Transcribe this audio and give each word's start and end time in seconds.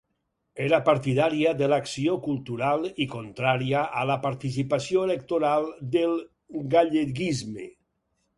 Era 0.67 0.77
partidària 0.85 1.51
de 1.59 1.67
l'acció 1.73 2.15
cultural 2.27 2.87
i 3.05 3.07
contrària 3.11 3.83
a 4.01 4.07
la 4.13 4.17
participació 4.25 5.05
electoral 5.11 5.69
del 5.99 6.19
galleguisme. 6.75 7.69